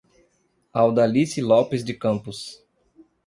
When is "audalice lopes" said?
0.73-1.83